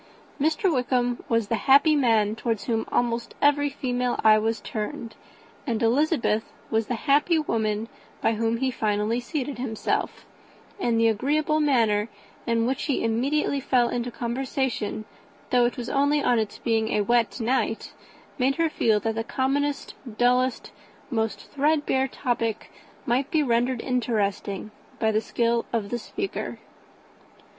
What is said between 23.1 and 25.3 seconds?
be rendered interesting by the